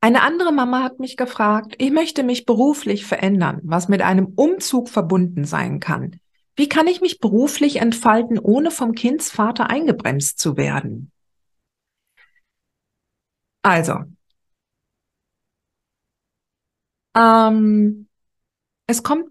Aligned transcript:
Eine 0.00 0.22
andere 0.22 0.52
Mama 0.52 0.82
hat 0.84 1.00
mich 1.00 1.16
gefragt, 1.16 1.74
ich 1.78 1.90
möchte 1.90 2.22
mich 2.22 2.46
beruflich 2.46 3.04
verändern, 3.04 3.60
was 3.64 3.88
mit 3.88 4.00
einem 4.00 4.26
Umzug 4.36 4.88
verbunden 4.88 5.44
sein 5.44 5.80
kann. 5.80 6.20
Wie 6.54 6.68
kann 6.68 6.86
ich 6.86 7.00
mich 7.00 7.18
beruflich 7.18 7.76
entfalten, 7.76 8.38
ohne 8.38 8.70
vom 8.70 8.94
Kindsvater 8.94 9.70
eingebremst 9.70 10.38
zu 10.38 10.56
werden? 10.56 11.10
Also, 13.62 14.04
ähm, 17.16 18.08
es 18.86 19.02
kommt 19.02 19.26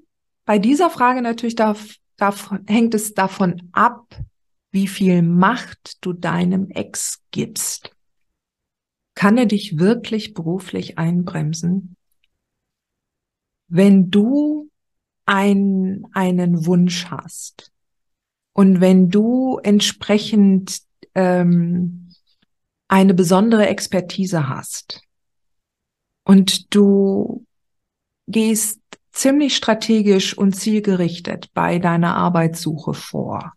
bei 0.46 0.60
dieser 0.60 0.90
Frage 0.90 1.22
natürlich 1.22 1.56
davon, 1.56 1.96
davon, 2.18 2.66
hängt 2.68 2.94
es 2.94 3.14
davon 3.14 3.70
ab, 3.72 4.16
wie 4.72 4.88
viel 4.88 5.22
Macht 5.22 5.98
du 6.02 6.14
deinem 6.14 6.70
Ex 6.70 7.22
gibst. 7.32 7.97
Kann 9.18 9.40
er 9.40 9.48
dich 9.48 9.80
wirklich 9.80 10.36
beruflich 10.36 11.00
einbremsen? 11.00 11.96
Wenn 13.68 14.12
du 14.12 14.70
ein, 15.26 16.06
einen 16.12 16.68
Wunsch 16.68 17.08
hast 17.08 17.72
und 18.54 18.80
wenn 18.80 19.10
du 19.10 19.58
entsprechend 19.64 20.84
ähm, 21.16 22.14
eine 22.88 23.16
besondere 23.16 23.66
Expertise 23.66 24.50
hast 24.50 25.02
und 26.24 26.76
du 26.76 27.44
gehst 28.28 28.80
ziemlich 29.12 29.56
strategisch 29.56 30.38
und 30.38 30.54
zielgerichtet 30.54 31.52
bei 31.56 31.80
deiner 31.80 32.16
Arbeitssuche 32.16 32.94
vor. 32.94 33.54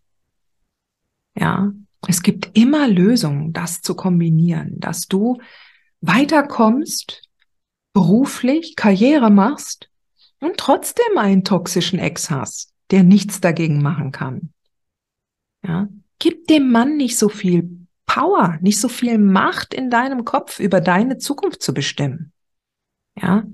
Ja, 1.35 1.71
es 2.07 2.23
gibt 2.23 2.57
immer 2.57 2.87
Lösungen, 2.87 3.53
das 3.53 3.81
zu 3.81 3.95
kombinieren, 3.95 4.79
dass 4.79 5.07
du 5.07 5.39
weiterkommst, 6.01 7.27
beruflich 7.93 8.75
Karriere 8.75 9.29
machst 9.29 9.89
und 10.39 10.57
trotzdem 10.57 11.17
einen 11.17 11.43
toxischen 11.43 11.99
Ex 11.99 12.29
hast, 12.29 12.73
der 12.89 13.03
nichts 13.03 13.41
dagegen 13.41 13.81
machen 13.81 14.11
kann. 14.11 14.53
Ja, 15.65 15.87
gib 16.19 16.47
dem 16.47 16.71
Mann 16.71 16.97
nicht 16.97 17.17
so 17.17 17.29
viel 17.29 17.81
Power, 18.07 18.57
nicht 18.61 18.79
so 18.79 18.89
viel 18.89 19.17
Macht 19.17 19.73
in 19.73 19.89
deinem 19.89 20.25
Kopf 20.25 20.59
über 20.59 20.81
deine 20.81 21.17
Zukunft 21.17 21.61
zu 21.61 21.73
bestimmen. 21.73 22.33
Ja. 23.15 23.45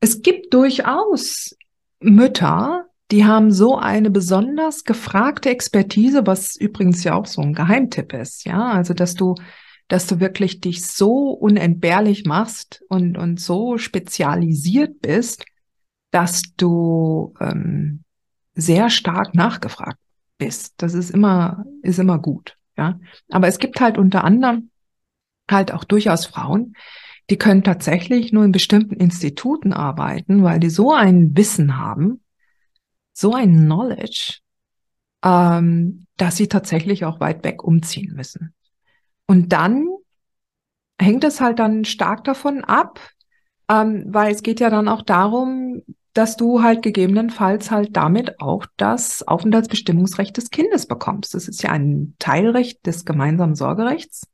Es 0.00 0.22
gibt 0.22 0.52
durchaus 0.54 1.56
Mütter, 2.00 2.85
die 3.10 3.24
haben 3.24 3.52
so 3.52 3.76
eine 3.76 4.10
besonders 4.10 4.84
gefragte 4.84 5.50
Expertise, 5.50 6.26
was 6.26 6.56
übrigens 6.56 7.04
ja 7.04 7.14
auch 7.14 7.26
so 7.26 7.40
ein 7.40 7.52
Geheimtipp 7.52 8.12
ist, 8.12 8.44
ja, 8.44 8.70
also 8.70 8.94
dass 8.94 9.14
du, 9.14 9.34
dass 9.88 10.06
du 10.06 10.18
wirklich 10.18 10.60
dich 10.60 10.86
so 10.86 11.30
unentbehrlich 11.30 12.24
machst 12.24 12.82
und, 12.88 13.16
und 13.16 13.38
so 13.38 13.78
spezialisiert 13.78 15.00
bist, 15.00 15.44
dass 16.10 16.42
du 16.56 17.34
ähm, 17.40 18.02
sehr 18.54 18.90
stark 18.90 19.34
nachgefragt 19.34 19.98
bist. 20.38 20.74
Das 20.78 20.94
ist 20.94 21.10
immer, 21.10 21.64
ist 21.82 21.98
immer 21.98 22.18
gut, 22.18 22.56
ja. 22.76 22.98
Aber 23.30 23.46
es 23.46 23.58
gibt 23.58 23.80
halt 23.80 23.98
unter 23.98 24.24
anderem 24.24 24.70
halt 25.48 25.72
auch 25.72 25.84
durchaus 25.84 26.26
Frauen, 26.26 26.74
die 27.30 27.36
können 27.36 27.62
tatsächlich 27.62 28.32
nur 28.32 28.44
in 28.44 28.52
bestimmten 28.52 28.96
Instituten 28.96 29.72
arbeiten, 29.72 30.42
weil 30.42 30.60
die 30.60 30.70
so 30.70 30.92
ein 30.92 31.36
Wissen 31.36 31.76
haben, 31.76 32.20
so 33.16 33.32
ein 33.32 33.64
Knowledge, 33.64 34.40
ähm, 35.24 36.06
dass 36.18 36.36
sie 36.36 36.48
tatsächlich 36.48 37.06
auch 37.06 37.18
weit 37.18 37.44
weg 37.44 37.64
umziehen 37.64 38.14
müssen. 38.14 38.54
Und 39.26 39.52
dann 39.52 39.86
hängt 41.00 41.24
es 41.24 41.40
halt 41.40 41.58
dann 41.58 41.86
stark 41.86 42.24
davon 42.24 42.62
ab, 42.62 43.00
ähm, 43.70 44.04
weil 44.08 44.32
es 44.32 44.42
geht 44.42 44.60
ja 44.60 44.68
dann 44.68 44.88
auch 44.88 45.02
darum, 45.02 45.82
dass 46.12 46.36
du 46.36 46.62
halt 46.62 46.82
gegebenenfalls 46.82 47.70
halt 47.70 47.96
damit 47.96 48.40
auch 48.40 48.66
das 48.76 49.26
Aufenthaltsbestimmungsrecht 49.26 50.36
des 50.36 50.50
Kindes 50.50 50.86
bekommst. 50.86 51.34
Das 51.34 51.48
ist 51.48 51.62
ja 51.62 51.70
ein 51.70 52.14
Teilrecht 52.18 52.84
des 52.86 53.06
gemeinsamen 53.06 53.54
Sorgerechts. 53.54 54.26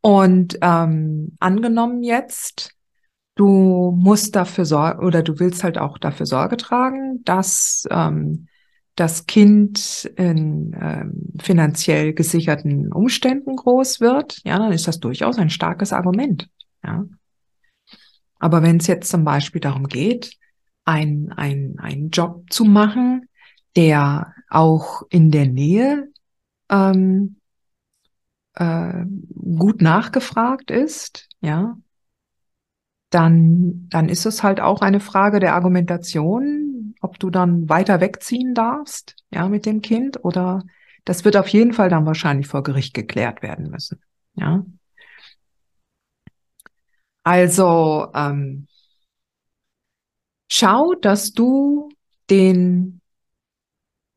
Und 0.00 0.58
ähm, 0.62 1.36
angenommen 1.38 2.02
jetzt, 2.02 2.77
Du 3.38 3.92
musst 3.96 4.34
dafür 4.34 4.64
sorgen 4.64 5.06
oder 5.06 5.22
du 5.22 5.38
willst 5.38 5.62
halt 5.62 5.78
auch 5.78 5.98
dafür 5.98 6.26
Sorge 6.26 6.56
tragen, 6.56 7.22
dass 7.24 7.86
ähm, 7.88 8.48
das 8.96 9.26
Kind 9.26 10.10
in 10.16 10.76
ähm, 10.76 11.38
finanziell 11.40 12.14
gesicherten 12.14 12.92
Umständen 12.92 13.54
groß 13.54 14.00
wird. 14.00 14.40
Ja, 14.42 14.58
dann 14.58 14.72
ist 14.72 14.88
das 14.88 14.98
durchaus 14.98 15.38
ein 15.38 15.50
starkes 15.50 15.92
Argument. 15.92 16.48
Ja. 16.82 17.04
Aber 18.40 18.64
wenn 18.64 18.78
es 18.78 18.88
jetzt 18.88 19.08
zum 19.08 19.22
Beispiel 19.22 19.60
darum 19.60 19.86
geht, 19.86 20.36
ein, 20.84 21.32
ein, 21.36 21.76
einen 21.78 22.10
Job 22.10 22.42
zu 22.50 22.64
machen, 22.64 23.28
der 23.76 24.34
auch 24.50 25.02
in 25.10 25.30
der 25.30 25.46
Nähe 25.46 26.08
ähm, 26.70 27.36
äh, 28.54 29.04
gut 29.32 29.80
nachgefragt 29.80 30.72
ist, 30.72 31.28
ja, 31.40 31.76
dann, 33.10 33.88
dann 33.90 34.08
ist 34.08 34.26
es 34.26 34.42
halt 34.42 34.60
auch 34.60 34.80
eine 34.80 35.00
Frage 35.00 35.40
der 35.40 35.54
Argumentation, 35.54 36.94
ob 37.00 37.18
du 37.18 37.30
dann 37.30 37.68
weiter 37.68 38.00
wegziehen 38.00 38.54
darfst, 38.54 39.16
ja, 39.30 39.48
mit 39.48 39.66
dem 39.66 39.82
Kind 39.82 40.24
oder 40.24 40.62
das 41.04 41.24
wird 41.24 41.36
auf 41.36 41.48
jeden 41.48 41.72
Fall 41.72 41.88
dann 41.88 42.06
wahrscheinlich 42.06 42.48
vor 42.48 42.62
Gericht 42.62 42.94
geklärt 42.94 43.42
werden 43.42 43.70
müssen, 43.70 44.00
ja. 44.34 44.64
Also, 47.24 48.08
ähm, 48.14 48.66
schau, 50.50 50.94
dass 50.94 51.32
du 51.32 51.90
den 52.30 53.00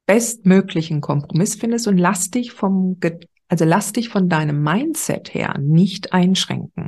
bestmöglichen 0.05 1.01
Kompromiss 1.01 1.55
findest 1.55 1.87
und 1.87 1.97
lass 1.97 2.31
dich 2.31 2.51
vom, 2.51 2.99
also 3.47 3.65
lass 3.65 3.93
dich 3.93 4.09
von 4.09 4.29
deinem 4.29 4.61
Mindset 4.61 5.33
her 5.33 5.57
nicht 5.59 6.13
einschränken. 6.13 6.80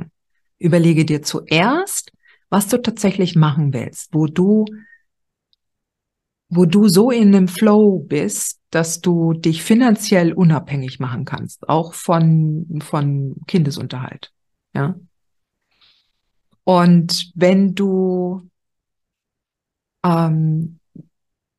Überlege 0.58 1.04
dir 1.04 1.22
zuerst, 1.22 2.12
was 2.48 2.68
du 2.68 2.80
tatsächlich 2.80 3.34
machen 3.34 3.72
willst, 3.72 4.14
wo 4.14 4.26
du, 4.26 4.64
wo 6.48 6.64
du 6.66 6.88
so 6.88 7.10
in 7.10 7.34
einem 7.34 7.48
Flow 7.48 7.98
bist, 7.98 8.60
dass 8.70 9.00
du 9.00 9.32
dich 9.32 9.62
finanziell 9.62 10.32
unabhängig 10.32 11.00
machen 11.00 11.24
kannst, 11.24 11.68
auch 11.68 11.94
von, 11.94 12.80
von 12.82 13.36
Kindesunterhalt. 13.46 14.32
Ja. 14.74 14.94
Und 16.64 17.30
wenn 17.34 17.74
du, 17.74 18.48
ähm, 20.04 20.78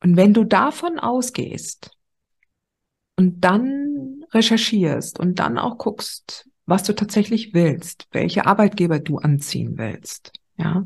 und 0.02 0.16
wenn 0.16 0.34
du 0.34 0.44
davon 0.44 0.98
ausgehst 0.98 1.96
und 3.16 3.40
dann 3.40 4.24
recherchierst 4.32 5.18
und 5.18 5.38
dann 5.38 5.58
auch 5.58 5.78
guckst, 5.78 6.48
was 6.66 6.82
du 6.82 6.94
tatsächlich 6.94 7.54
willst, 7.54 8.08
welche 8.12 8.46
Arbeitgeber 8.46 8.98
du 8.98 9.18
anziehen 9.18 9.78
willst, 9.78 10.32
ja. 10.56 10.84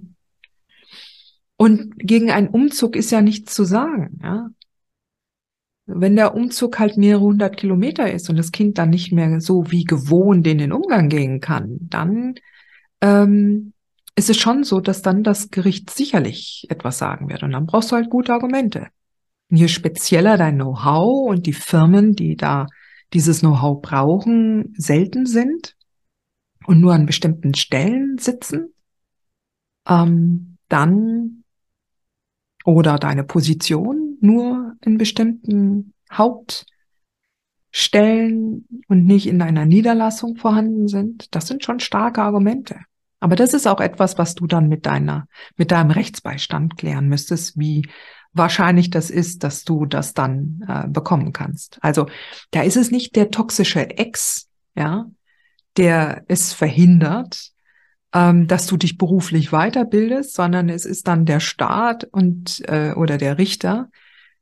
Und 1.56 1.98
gegen 1.98 2.30
einen 2.30 2.48
Umzug 2.48 2.96
ist 2.96 3.10
ja 3.10 3.20
nichts 3.20 3.54
zu 3.54 3.64
sagen, 3.64 4.18
ja. 4.22 4.48
Wenn 5.86 6.14
der 6.14 6.34
Umzug 6.34 6.78
halt 6.78 6.96
mehrere 6.96 7.22
hundert 7.22 7.56
Kilometer 7.56 8.12
ist 8.12 8.30
und 8.30 8.36
das 8.36 8.52
Kind 8.52 8.78
dann 8.78 8.90
nicht 8.90 9.12
mehr 9.12 9.40
so 9.40 9.70
wie 9.72 9.84
gewohnt 9.84 10.46
in 10.46 10.58
den 10.58 10.72
Umgang 10.72 11.08
gehen 11.08 11.40
kann, 11.40 11.78
dann 11.80 12.36
ähm, 13.00 13.72
ist 14.14 14.30
es 14.30 14.38
schon 14.38 14.62
so, 14.62 14.80
dass 14.80 15.02
dann 15.02 15.24
das 15.24 15.50
Gericht 15.50 15.90
sicherlich 15.90 16.66
etwas 16.68 16.98
sagen 16.98 17.28
wird. 17.28 17.42
Und 17.42 17.52
dann 17.52 17.66
brauchst 17.66 17.90
du 17.90 17.96
halt 17.96 18.08
gute 18.08 18.32
Argumente. 18.32 18.86
Und 19.50 19.56
je 19.56 19.68
spezieller 19.68 20.36
dein 20.36 20.54
Know-how 20.54 21.28
und 21.28 21.46
die 21.46 21.52
Firmen, 21.52 22.14
die 22.14 22.36
da 22.36 22.66
dieses 23.12 23.40
Know-how 23.40 23.82
brauchen, 23.82 24.74
selten 24.76 25.26
sind 25.26 25.76
und 26.66 26.80
nur 26.80 26.94
an 26.94 27.06
bestimmten 27.06 27.54
Stellen 27.54 28.18
sitzen, 28.18 28.74
ähm, 29.88 30.58
dann 30.68 31.44
oder 32.64 32.98
deine 32.98 33.24
Position 33.24 34.18
nur 34.20 34.76
in 34.82 34.98
bestimmten 34.98 35.94
Hauptstellen 36.12 36.66
und 38.88 39.06
nicht 39.06 39.26
in 39.26 39.38
deiner 39.38 39.64
Niederlassung 39.64 40.36
vorhanden 40.36 40.88
sind, 40.88 41.34
das 41.34 41.46
sind 41.46 41.64
schon 41.64 41.80
starke 41.80 42.22
Argumente. 42.22 42.80
Aber 43.20 43.36
das 43.36 43.52
ist 43.52 43.66
auch 43.66 43.80
etwas, 43.80 44.16
was 44.18 44.34
du 44.34 44.46
dann 44.46 44.68
mit 44.68 44.86
deiner, 44.86 45.26
mit 45.56 45.70
deinem 45.70 45.90
Rechtsbeistand 45.90 46.78
klären 46.78 47.08
müsstest, 47.08 47.58
wie 47.58 47.86
wahrscheinlich 48.32 48.90
das 48.90 49.10
ist, 49.10 49.42
dass 49.44 49.64
du 49.64 49.86
das 49.86 50.14
dann 50.14 50.64
äh, 50.68 50.88
bekommen 50.88 51.32
kannst. 51.32 51.78
Also 51.82 52.06
da 52.50 52.62
ist 52.62 52.76
es 52.76 52.90
nicht 52.90 53.16
der 53.16 53.30
toxische 53.30 53.98
Ex, 53.98 54.48
ja, 54.74 55.06
der 55.76 56.24
es 56.28 56.52
verhindert, 56.52 57.50
ähm, 58.12 58.46
dass 58.46 58.66
du 58.66 58.76
dich 58.76 58.98
beruflich 58.98 59.50
weiterbildest, 59.50 60.34
sondern 60.34 60.68
es 60.68 60.84
ist 60.84 61.08
dann 61.08 61.26
der 61.26 61.40
Staat 61.40 62.04
und 62.04 62.62
äh, 62.68 62.92
oder 62.92 63.18
der 63.18 63.38
Richter, 63.38 63.88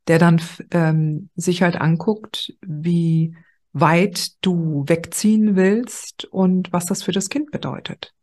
der 0.07 0.19
dann 0.19 0.41
ähm, 0.71 1.29
sich 1.35 1.61
halt 1.61 1.79
anguckt, 1.79 2.53
wie 2.61 3.35
weit 3.73 4.43
du 4.43 4.83
wegziehen 4.87 5.55
willst 5.55 6.25
und 6.25 6.73
was 6.73 6.85
das 6.85 7.03
für 7.03 7.11
das 7.11 7.29
Kind 7.29 7.51
bedeutet. 7.51 8.13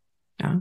Ja. 0.41 0.61